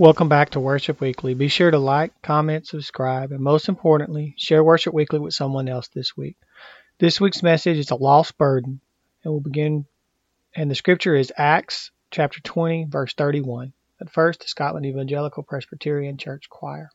[0.00, 1.34] Welcome back to Worship Weekly.
[1.34, 5.88] Be sure to like, comment, subscribe, and most importantly, share Worship Weekly with someone else
[5.88, 6.38] this week.
[6.98, 8.80] This week's message is a lost burden,
[9.22, 9.84] and we'll begin.
[10.56, 13.74] And the scripture is Acts chapter 20, verse 31.
[14.00, 16.88] At first, the Scotland Evangelical Presbyterian Church Choir.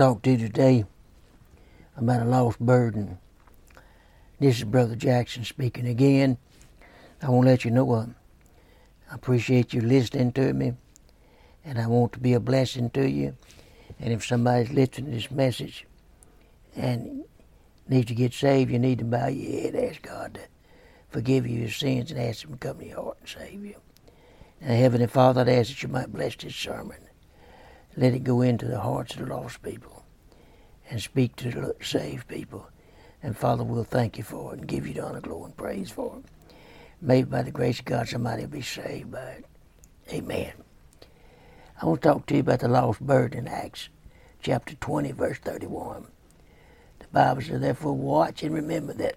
[0.00, 0.82] Talk to you today
[1.94, 3.18] about a lost burden.
[4.38, 6.38] This is Brother Jackson speaking again.
[7.20, 8.08] I want to let you know what
[9.10, 10.72] I appreciate you listening to me,
[11.66, 13.36] and I want to be a blessing to you.
[13.98, 15.84] And if somebody's listening to this message
[16.74, 17.26] and
[17.86, 20.40] needs to get saved, you need to bow your head, ask God to
[21.10, 23.76] forgive you your sins, and ask Him to come to your heart and save you.
[24.62, 27.09] And Heavenly Father, I ask that you might bless this sermon.
[27.96, 30.04] Let it go into the hearts of the lost people
[30.88, 32.68] and speak to the saved people.
[33.22, 35.90] And Father, we'll thank you for it and give you the honor, glory, and praise
[35.90, 36.54] for it.
[37.02, 39.44] Maybe by the grace of God, somebody will be saved by it.
[40.12, 40.52] Amen.
[41.80, 43.88] I want to talk to you about the lost bird in Acts
[44.42, 46.06] chapter 20, verse 31.
[46.98, 49.16] The Bible says, Therefore, watch and remember that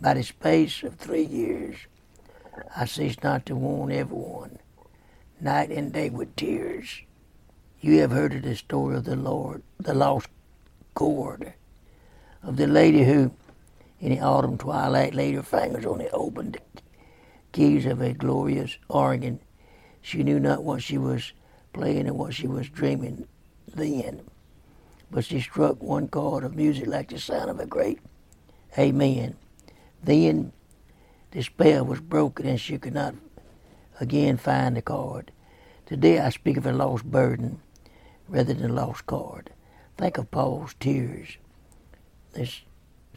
[0.00, 1.76] by the space of three years
[2.76, 4.58] I cease not to warn everyone,
[5.40, 7.02] night and day with tears.
[7.82, 10.28] You have heard of the story of the Lord, the lost
[10.94, 11.54] chord,
[12.42, 13.30] of the lady who,
[14.00, 16.58] in the autumn twilight, laid her fingers on the opened
[17.52, 19.40] keys of a glorious organ.
[20.02, 21.32] She knew not what she was
[21.72, 23.26] playing and what she was dreaming
[23.74, 24.20] then,
[25.10, 27.98] but she struck one chord of music like the sound of a great
[28.78, 29.36] Amen.
[30.02, 30.52] Then
[31.30, 33.14] the spell was broken and she could not
[33.98, 35.32] again find the chord.
[35.86, 37.60] Today I speak of a lost burden
[38.30, 39.50] rather than lost card.
[39.98, 41.36] Think of Paul's tears,
[42.32, 42.46] their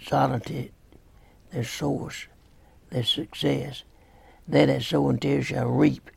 [0.02, 0.72] solitude,
[1.52, 2.28] their source,
[2.90, 3.84] their success.
[4.48, 6.10] They that sow in tears shall reap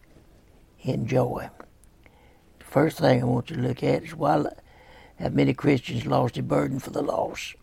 [0.81, 1.51] in joy.
[2.59, 4.47] The First thing I want you to look at is why
[5.17, 7.55] have many Christians lost their burden for the lost?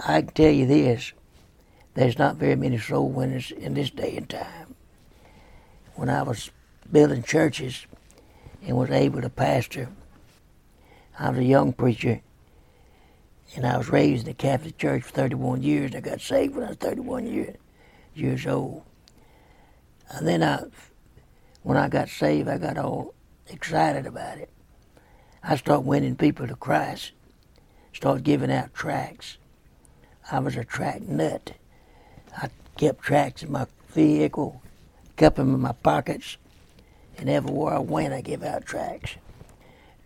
[0.00, 1.12] I can tell you this
[1.94, 4.74] there's not very many soul winners in this day and time.
[5.94, 6.50] When I was
[6.90, 7.86] building churches
[8.66, 9.88] and was able to pastor,
[11.18, 12.20] I was a young preacher
[13.56, 15.94] and I was raised in the Catholic Church for 31 years.
[15.94, 17.56] I got saved when I was 31 years,
[18.14, 18.82] years old.
[20.10, 20.64] And then I,
[21.62, 23.14] when I got saved, I got all
[23.48, 24.50] excited about it.
[25.42, 27.12] I started winning people to Christ,
[27.92, 29.38] started giving out tracts.
[30.30, 31.52] I was a tract nut.
[32.36, 34.62] I kept tracts in my vehicle,
[35.16, 36.36] kept them in my pockets,
[37.20, 39.16] and everywhere I went, I gave out tracts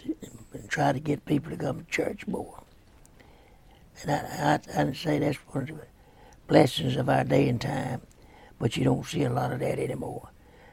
[0.04, 2.64] and tried to get people to come to church more.
[4.02, 5.86] And I, I, I'd say that's one of the
[6.48, 8.02] blessings of our day and time,
[8.58, 10.30] but you don't see a lot of that anymore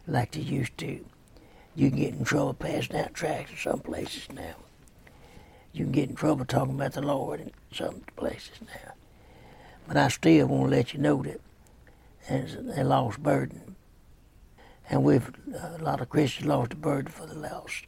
[0.08, 1.06] like they used to.
[1.76, 4.56] You can get in trouble passing out tracts in some places now.
[5.74, 8.94] You can get in trouble talking about the Lord in some places now.
[9.88, 11.40] But I still want to let you know that
[12.28, 13.76] it's a lost burden.
[14.90, 17.86] And we've, uh, a lot of Christians lost the burden for the lost.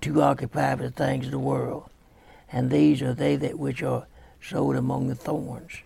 [0.00, 1.90] Too occupied with the things of the world.
[2.52, 4.06] And these are they that which are
[4.40, 5.82] sowed among the thorns.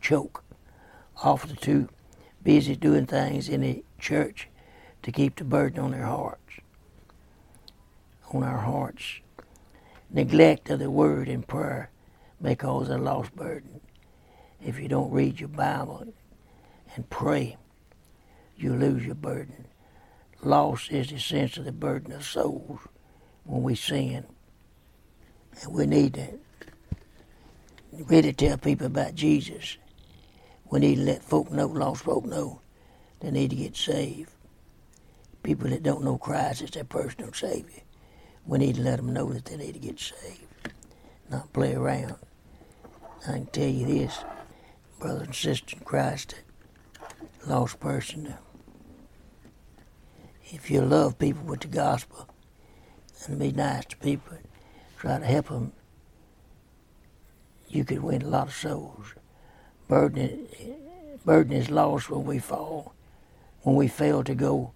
[0.00, 0.44] Choke.
[1.22, 1.88] Often too
[2.42, 4.48] busy doing things in the church
[5.02, 6.40] to keep the burden on their hearts.
[8.32, 9.20] On our hearts.
[10.10, 11.90] Neglect of the word and prayer
[12.40, 13.80] may cause a lost burden.
[14.64, 16.06] If you don't read your Bible
[16.94, 17.56] and pray,
[18.56, 19.66] you lose your burden.
[20.42, 22.80] Loss is the sense of the burden of souls
[23.44, 24.24] when we sin.
[25.62, 26.38] And we need to
[28.04, 29.76] really tell people about Jesus.
[30.70, 32.60] We need to let folk know, lost folk know,
[33.20, 34.30] they need to get saved.
[35.42, 37.82] People that don't know Christ as their personal Savior,
[38.46, 40.72] we need to let them know that they need to get saved,
[41.30, 42.16] not play around.
[43.28, 44.18] I can tell you this,
[44.98, 46.34] brother and sister in Christ,
[47.46, 48.34] lost person,
[50.52, 52.28] if you love people with the gospel
[53.26, 54.38] and be nice to people,
[54.98, 55.72] try to help them,
[57.68, 59.14] you could win a lot of souls.
[59.88, 60.46] Burden,
[61.24, 62.94] burden is lost when we fall,
[63.62, 64.72] when we fail to go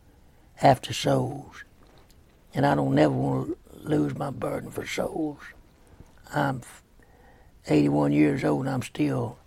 [0.60, 1.64] after souls.
[2.52, 5.38] And I don't never want to lose my burden for souls.
[6.34, 6.62] I'm
[7.68, 9.38] 81 years old and I'm still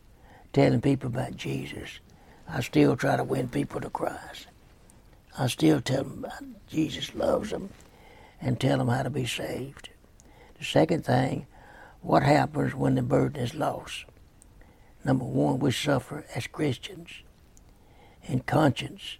[0.53, 1.99] telling people about Jesus.
[2.47, 4.47] I still try to win people to Christ.
[5.37, 7.69] I still tell them about Jesus loves them
[8.39, 9.89] and tell them how to be saved.
[10.59, 11.47] The second thing,
[12.01, 14.05] what happens when the burden is lost?
[15.03, 17.09] Number one, we suffer as Christians.
[18.23, 19.17] In conscience,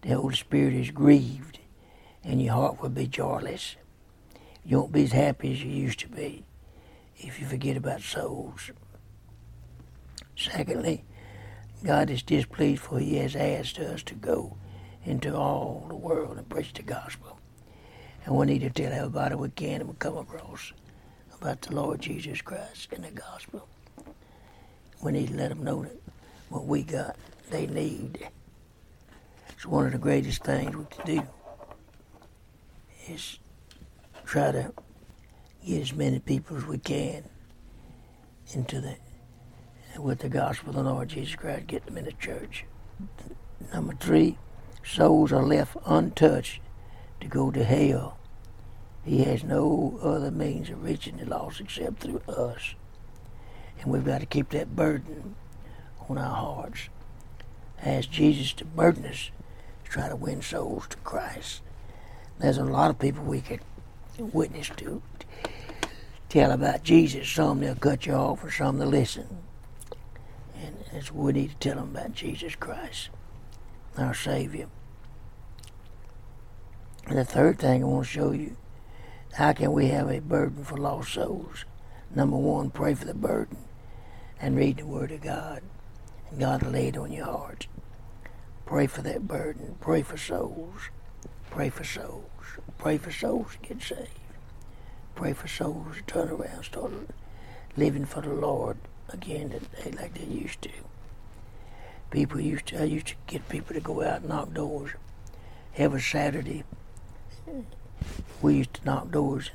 [0.00, 1.58] the Holy Spirit is grieved
[2.24, 3.76] and your heart will be joyless.
[4.64, 6.44] You won't be as happy as you used to be
[7.18, 8.70] if you forget about souls.
[10.36, 11.04] Secondly,
[11.84, 14.56] God is displeased for he has asked us to go
[15.04, 17.38] into all the world and preach the gospel.
[18.24, 20.72] And we need to tell everybody we can and we come across
[21.40, 23.66] about the Lord Jesus Christ and the gospel.
[25.02, 26.00] We need to let them know that
[26.48, 27.16] what we got,
[27.50, 28.28] they need.
[29.50, 31.22] It's one of the greatest things we can do
[33.08, 33.38] is
[34.24, 34.72] try to
[35.66, 37.24] get as many people as we can
[38.54, 38.96] into the
[39.98, 42.64] with the gospel of the Lord Jesus Christ, get them in the church.
[43.72, 44.38] Number three,
[44.84, 46.60] souls are left untouched
[47.20, 48.18] to go to hell.
[49.04, 52.74] He has no other means of reaching the lost except through us.
[53.80, 55.34] And we've got to keep that burden
[56.08, 56.88] on our hearts.
[57.82, 59.30] Ask Jesus to burden us
[59.84, 61.62] to try to win souls to Christ.
[62.38, 63.60] There's a lot of people we could
[64.18, 65.02] witness to,
[66.28, 67.28] tell about Jesus.
[67.28, 69.38] Some they'll cut you off, or some they'll listen.
[70.62, 73.10] And that's what we need to tell them about Jesus Christ,
[73.96, 74.68] our Savior.
[77.06, 78.56] And the third thing I want to show you
[79.34, 81.64] how can we have a burden for lost souls?
[82.14, 83.58] Number one, pray for the burden
[84.40, 85.62] and read the Word of God.
[86.30, 87.66] And God lay it on your heart.
[88.66, 89.76] Pray for that burden.
[89.80, 90.90] Pray for souls.
[91.50, 92.24] Pray for souls.
[92.78, 94.08] Pray for souls to get saved.
[95.14, 96.92] Pray for souls to turn around, start
[97.76, 98.76] living for the Lord
[99.10, 100.70] again like they used to.
[102.12, 104.90] People used to, I used to get people to go out and knock doors
[105.76, 106.62] every Saturday.
[108.42, 109.50] We used to knock doors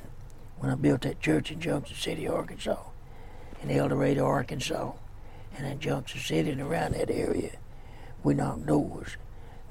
[0.58, 2.82] when I built that church in Junction City, Arkansas,
[3.62, 4.92] in El Dorado, Arkansas,
[5.56, 7.52] and in Junction City and around that area.
[8.24, 9.16] We knocked doors.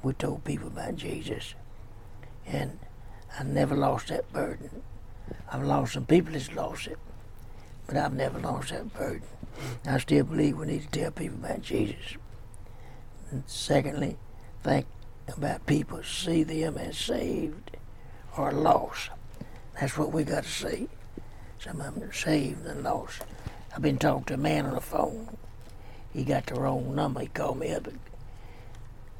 [0.02, 1.54] We told people about Jesus.
[2.46, 2.78] And
[3.38, 4.82] I never lost that burden.
[5.52, 6.98] I've lost some people that's lost it.
[7.86, 9.28] but I've never lost that burden.
[9.84, 12.16] I still believe we need to tell people about Jesus.
[13.30, 14.16] And secondly,
[14.62, 14.86] think
[15.36, 17.76] about people, see them as saved
[18.36, 19.10] or lost.
[19.78, 20.88] That's what we got to see.
[21.58, 23.22] Some of them are saved and lost.
[23.74, 25.36] I've been talking to a man on the phone.
[26.12, 27.20] He got the wrong number.
[27.20, 27.88] He called me up.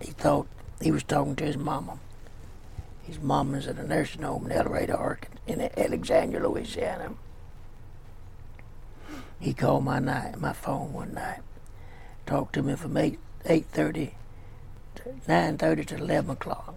[0.00, 0.47] He thought
[0.81, 1.99] he was talking to his mama.
[3.03, 7.15] His mama's at a nursing home in El Dorado, in Alexandria, Louisiana.
[9.41, 11.41] He called my night, my phone one night,
[12.27, 14.12] talked to me for me 8.30,
[15.87, 16.75] to 11 o'clock.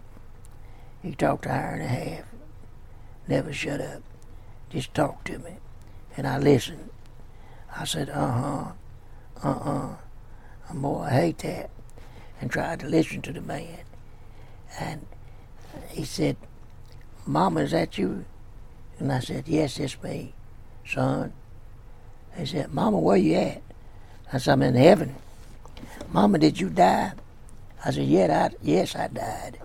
[1.03, 2.23] He talked an hour and a half,
[3.27, 4.01] never shut up,
[4.69, 5.57] just talked to me.
[6.15, 6.89] And I listened.
[7.75, 8.71] I said, uh-huh,
[9.43, 9.95] uh-uh,
[10.69, 11.69] i I hate that,
[12.39, 13.79] and tried to listen to the man.
[14.79, 15.05] And
[15.89, 16.37] he said,
[17.25, 18.25] Mama, is that you?
[18.99, 20.33] And I said, Yes, it's me,
[20.85, 21.33] son.
[22.37, 23.61] He said, Mama, where you at?
[24.31, 25.15] I said, I'm in heaven.
[26.11, 27.13] Mama, did you die?
[27.83, 29.59] I said, yeah, I, yes, I died.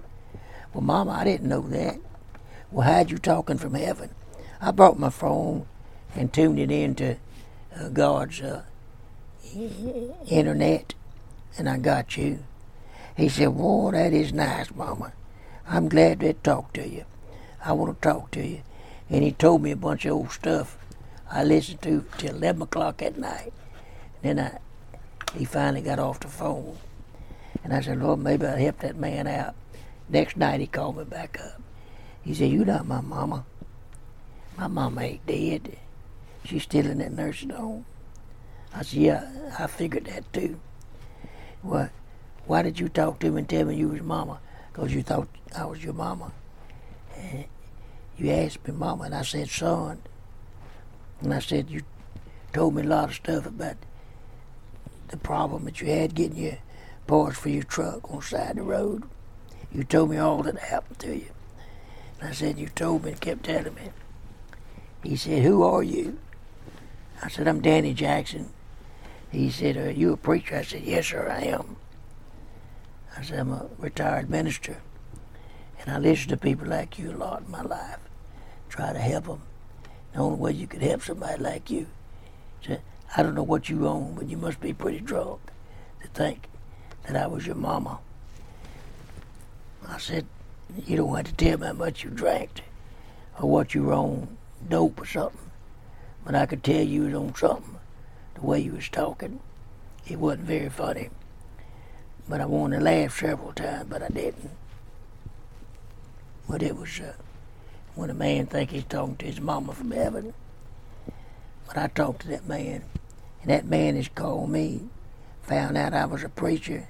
[0.73, 1.99] Well, Mama, I didn't know that.
[2.71, 4.11] Well, how'd you talking from heaven?
[4.61, 5.67] I brought my phone
[6.15, 7.17] and tuned it into
[7.79, 8.63] uh, God's uh,
[10.29, 10.95] internet,
[11.59, 12.41] and I got you.
[13.17, 15.13] He said, Whoa, that is nice, Mama.
[15.69, 17.05] I'm glad to talk to you.
[17.65, 18.63] I want to talk to you.
[19.09, 20.79] And he told me a bunch of old stuff
[21.31, 23.53] I listened to till 11 o'clock at night.
[24.23, 24.59] Then I,
[25.37, 26.79] he finally got off the phone.
[27.63, 29.55] And I said, Lord, maybe I'll help that man out.
[30.09, 31.61] Next night he called me back up.
[32.23, 33.45] He said, You not my mama.
[34.57, 35.77] My mama ain't dead.
[36.45, 37.87] She's still in that nursing home.
[38.75, 40.61] I said, Yeah, I figured that too.
[41.63, 41.91] Well,
[42.47, 44.39] why did you talk to me and tell me you was mama?
[44.73, 46.33] Because you thought I was your mama.
[47.17, 47.45] And
[48.17, 50.01] you asked me, mama, and I said, son.
[51.21, 51.83] And I said, you
[52.53, 53.77] told me a lot of stuff about
[55.09, 56.59] the problem that you had getting your
[57.07, 59.05] parts for your truck on the side of the road.
[59.73, 61.31] You told me all that happened to you.
[62.21, 63.91] And I said, you told me and kept telling me.
[65.03, 66.19] He said, who are you?
[67.23, 68.51] I said, I'm Danny Jackson.
[69.31, 70.57] He said, are you a preacher?
[70.57, 71.77] I said, yes, sir, I am.
[73.17, 74.83] I said, I'm a retired minister.
[75.81, 77.99] And I listen to people like you a lot in my life.
[78.69, 79.43] Try to help them.
[80.13, 81.87] The only way you could help somebody like you.
[82.67, 82.79] So,
[83.15, 85.41] I don't know what you own, but you must be pretty drunk
[86.03, 86.49] to think
[87.05, 87.99] that I was your mama.
[89.87, 90.27] I said,
[90.85, 92.63] you don't have to tell me how much you drank
[93.41, 94.37] or what you were on,
[94.69, 95.51] dope or something.
[96.25, 97.77] But I could tell you was on something,
[98.35, 99.41] the way you was talking.
[100.07, 101.11] It wasn't very funny.
[102.29, 104.51] But I wanted to laugh several times, but I didn't.
[106.49, 107.13] But it was uh,
[107.95, 110.35] when a man think he's talking to his mama from heaven.
[111.67, 112.85] But I talked to that man,
[113.43, 114.89] and that man has called me,
[115.43, 116.89] found out I was a preacher.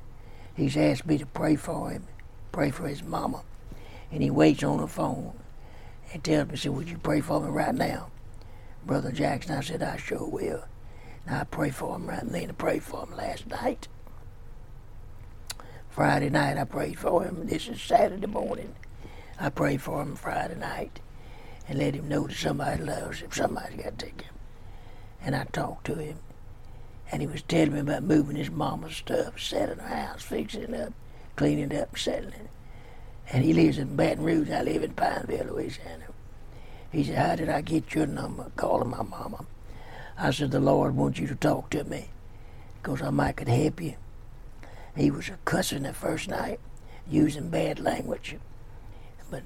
[0.55, 2.05] He's asked me to pray for him,
[2.53, 3.43] pray for his mama.
[4.11, 5.35] And he waits on the phone
[6.13, 8.11] and tells me, said, would you pray for me right now?
[8.85, 10.65] Brother Jackson, I said, I sure will.
[11.27, 12.51] And I prayed for him right then.
[12.51, 13.89] I prayed for him last night.
[15.91, 17.47] Friday night I prayed for him.
[17.47, 18.75] This is Saturday morning.
[19.41, 21.01] I prayed for him Friday night
[21.69, 23.33] and let him know that somebody loves him.
[23.33, 24.36] Somebody's got to take him.
[25.27, 26.19] And I talked to him.
[27.11, 30.75] And he was telling me about moving his mama's stuff, setting her house, fixing it
[30.75, 30.93] up,
[31.35, 32.51] cleaning it up, settling it.
[33.33, 34.51] And he lives in Baton Rouge.
[34.51, 36.05] I live in Pineville, Louisiana.
[36.93, 38.53] He said, How did I get your number?
[38.55, 39.45] Calling my mama.
[40.17, 42.09] I said, The Lord wants you to talk to me
[42.81, 43.95] because I might could help you.
[44.97, 46.61] He was cussing the first night,
[47.11, 48.37] using bad language.
[49.29, 49.43] But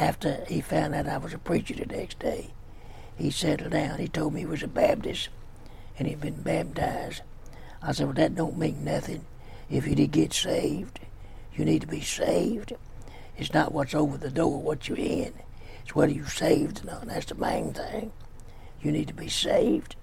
[0.00, 2.52] after he found out I was a preacher the next day,
[3.16, 3.98] he settled down.
[3.98, 5.28] He told me he was a Baptist
[5.98, 7.22] and he'd been baptized.
[7.82, 9.24] I said, Well, that don't mean nothing.
[9.70, 11.00] If you did get saved,
[11.54, 12.72] you need to be saved.
[13.36, 15.32] It's not what's over the door, what you're in.
[15.82, 17.06] It's whether you're saved or not.
[17.06, 18.12] That's the main thing.
[18.80, 19.96] You need to be saved.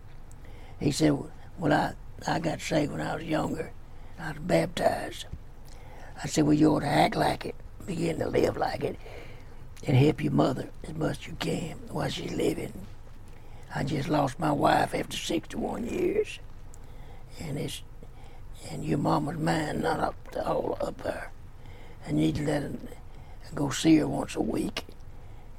[0.79, 1.17] He said,
[1.57, 1.93] Well, I,
[2.27, 3.71] I got saved when I was younger.
[4.19, 5.25] I was baptized.
[6.21, 8.97] I said, Well, you ought to act like it, begin to live like it,
[9.85, 12.73] and help your mother as much as you can while she's living.
[13.73, 16.39] I just lost my wife after 61 years,
[17.39, 17.83] and it's
[18.69, 21.31] and your mama's mine, not up to all up there.
[22.05, 22.77] And you need to let her
[23.55, 24.85] go see her once a week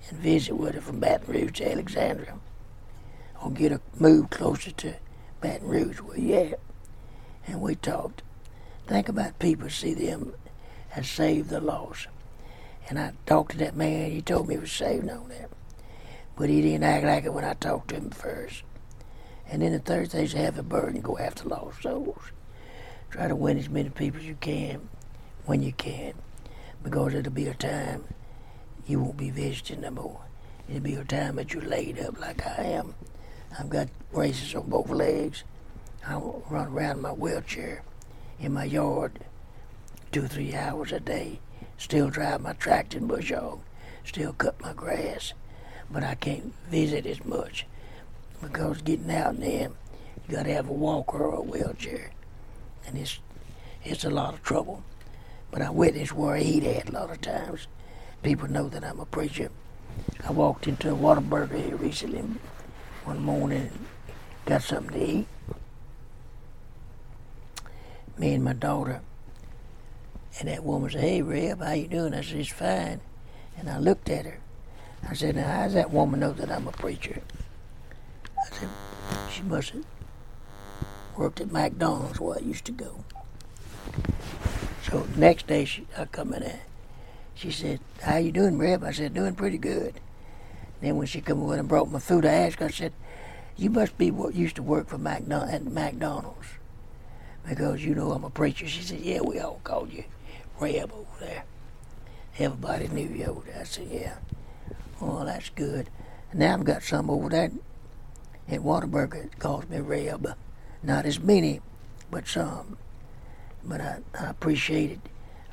[0.09, 2.35] and visit with her from Baton Rouge to Alexandria,
[3.43, 4.95] or get her moved closer to
[5.41, 6.61] Baton Rouge where you at.
[7.47, 8.23] And we talked.
[8.87, 10.35] Think about people, see them
[10.95, 12.09] as saved the lost.
[12.89, 15.51] And I talked to that man, he told me he was saved on that.
[16.41, 18.63] But he didn't act like it when I talked to him first.
[19.47, 22.33] And then the Thursdays, have a burden, go after lost souls.
[23.11, 24.89] Try to win as many people as you can
[25.45, 26.15] when you can,
[26.83, 28.05] because it'll be a time
[28.87, 30.21] you won't be visiting no more.
[30.67, 32.95] It'll be a time that you're laid up like I am.
[33.59, 35.45] I've got braces on both legs.
[36.07, 37.83] I run around in my wheelchair
[38.39, 39.21] in my yard
[40.11, 41.41] two three hours a day.
[41.77, 43.61] Still drive my tractor and bush hog.
[44.05, 45.35] Still cut my grass.
[45.91, 47.67] But I can't visit as much
[48.41, 49.71] because getting out there,
[50.29, 52.11] you got to have a walker or a wheelchair.
[52.87, 53.19] And it's,
[53.85, 54.83] it's a lot of trouble.
[55.51, 57.67] But I witnessed where eat at a lot of times.
[58.23, 59.51] People know that I'm a preacher.
[60.27, 62.23] I walked into a Whataburger here recently
[63.05, 63.87] one morning and
[64.47, 65.27] got something to eat.
[68.17, 69.01] Me and my daughter.
[70.39, 72.15] And that woman said, Hey Reb, how you doing?
[72.15, 73.01] I said, It's fine.
[73.59, 74.39] And I looked at her.
[75.09, 77.23] I said, Now how does that woman know that I'm a preacher?
[78.39, 78.69] I said,
[79.33, 79.85] She must have
[81.17, 83.05] worked at McDonald's where I used to go.
[84.89, 86.61] So next day she, I come in there.
[87.35, 88.85] She said, How you doing, Reb?
[88.85, 89.95] I said, Doing pretty good.
[90.81, 92.93] Then when she come over and brought my food, I asked her, I said,
[93.57, 96.47] You must be what used to work for McDonald's at McDonald's.
[97.49, 98.69] Because you know I'm a preacher.
[98.69, 100.05] She said, Yeah, we all called you
[100.59, 101.45] Reb over there.
[102.39, 103.61] Everybody knew you over there.
[103.61, 104.15] I said, Yeah.
[105.01, 105.89] Well, that's good.
[106.35, 107.51] Now I've got some over there
[108.49, 110.35] at Whataburger that calls me Reb.
[110.83, 111.61] Not as many,
[112.11, 112.77] but some.
[113.65, 115.01] But I, I appreciate it.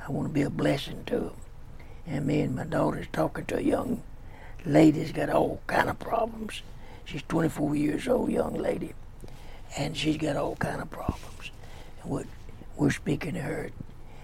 [0.05, 1.33] I want to be a blessing to them.
[2.05, 4.03] And me and my daughter's talking to a young
[4.65, 6.61] lady that's got all kind of problems.
[7.05, 8.93] She's 24 years old, young lady,
[9.77, 11.51] and she's got all kind of problems.
[12.01, 12.25] And we're,
[12.75, 13.71] we're speaking to her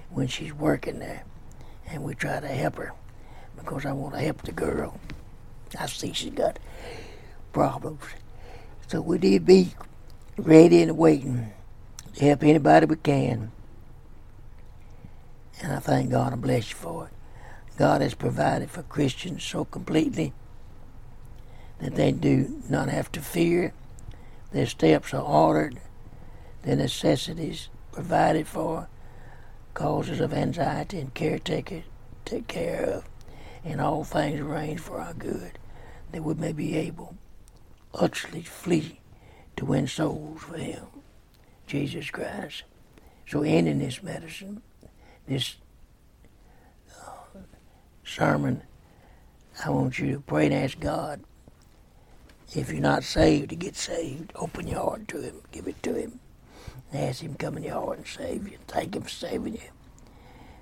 [0.09, 1.23] when she's working there,
[1.87, 2.93] and we try to help her
[3.57, 4.99] because I want to help the girl.
[5.79, 6.59] I see she's got
[7.51, 8.01] problems.
[8.87, 9.73] So we to be
[10.37, 11.51] ready and waiting
[12.15, 13.51] to help anybody we can.
[15.61, 17.13] And I thank God and bless you for it.
[17.77, 20.33] God has provided for Christians so completely
[21.79, 23.73] that they do not have to fear.
[24.51, 25.79] Their steps are ordered,
[26.61, 28.87] their necessities provided for,
[29.73, 31.83] causes of anxiety and caretaker
[32.25, 33.05] take care of,
[33.63, 35.57] and all things arranged for our good,
[36.11, 37.15] that we may be able
[37.93, 38.99] utterly flee
[39.55, 40.85] to win souls for Him,
[41.67, 42.63] Jesus Christ.
[43.27, 44.61] So, ending this medicine,
[45.27, 45.55] this
[47.01, 47.39] uh,
[48.03, 48.63] sermon,
[49.63, 51.21] I want you to pray and ask God
[52.55, 54.31] if you're not saved to get saved.
[54.35, 56.19] Open your heart to Him, give it to Him,
[56.91, 58.57] and ask Him to come in your heart and save you.
[58.67, 59.69] Thank Him for saving you.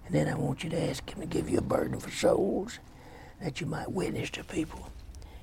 [0.06, 2.80] And then I want you to ask Him to give you a burden for souls
[3.42, 4.92] that you might witness to people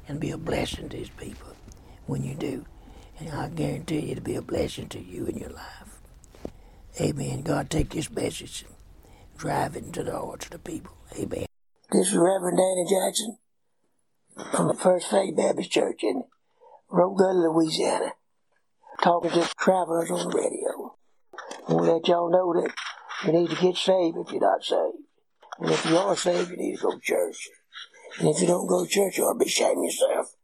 [0.07, 1.55] and be a blessing to His people
[2.07, 2.65] when you do.
[3.19, 5.99] And I guarantee you it'll be a blessing to you in your life.
[7.01, 7.43] Amen.
[7.43, 8.75] God, take this message and
[9.37, 10.93] drive it into the hearts of the people.
[11.17, 11.47] Amen.
[11.91, 13.39] This is Reverend Danny Jackson
[14.53, 16.25] from the First Faith Baptist Church in
[16.91, 18.13] Gully, Louisiana,
[19.03, 20.97] talking to travelers on the radio.
[21.69, 22.73] I want let y'all know that
[23.27, 24.99] you need to get saved if you're not saved.
[25.59, 27.49] And if you are saved, you need to go to church.
[28.19, 30.35] And if you don't go to church, you ought to be of yourself.